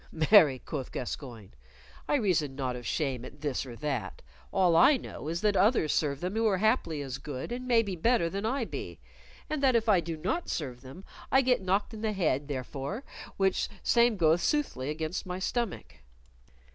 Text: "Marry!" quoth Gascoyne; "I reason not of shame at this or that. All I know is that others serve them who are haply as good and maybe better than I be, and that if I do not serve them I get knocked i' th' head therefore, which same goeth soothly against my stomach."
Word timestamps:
"Marry!" 0.31 0.57
quoth 0.57 0.91
Gascoyne; 0.91 1.53
"I 2.09 2.15
reason 2.15 2.55
not 2.55 2.75
of 2.75 2.87
shame 2.87 3.23
at 3.23 3.41
this 3.41 3.67
or 3.67 3.75
that. 3.75 4.23
All 4.51 4.75
I 4.75 4.97
know 4.97 5.27
is 5.27 5.41
that 5.41 5.55
others 5.55 5.93
serve 5.93 6.21
them 6.21 6.33
who 6.33 6.47
are 6.47 6.57
haply 6.57 7.03
as 7.03 7.19
good 7.19 7.51
and 7.51 7.67
maybe 7.67 7.95
better 7.95 8.27
than 8.27 8.43
I 8.43 8.65
be, 8.65 8.99
and 9.47 9.61
that 9.61 9.75
if 9.75 9.87
I 9.87 9.99
do 9.99 10.17
not 10.17 10.49
serve 10.49 10.81
them 10.81 11.03
I 11.31 11.41
get 11.41 11.61
knocked 11.61 11.93
i' 11.93 11.97
th' 11.97 12.15
head 12.15 12.47
therefore, 12.47 13.03
which 13.37 13.69
same 13.83 14.17
goeth 14.17 14.41
soothly 14.41 14.89
against 14.89 15.27
my 15.27 15.37
stomach." 15.37 15.97